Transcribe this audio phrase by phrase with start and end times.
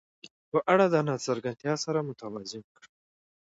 [0.51, 2.85] په اړه د ناڅرګندتیا سره متوازن کړه.